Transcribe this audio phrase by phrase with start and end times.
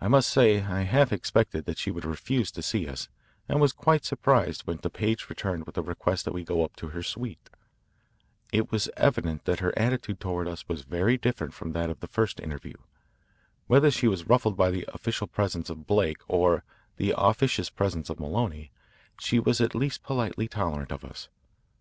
[0.00, 3.08] I must say I half expected that she would refuse to see us
[3.48, 6.76] and was quite surprised when the page returned with the request that we go up
[6.76, 7.50] to her suite.
[8.52, 12.06] It was evident that her attitude toward us was very different from that of the
[12.06, 12.74] first interview.
[13.66, 16.62] Whether she was ruffled by the official presence of Blake or
[16.96, 18.70] the officious presence of Maloney,
[19.18, 21.28] she was at least politely tolerant of us.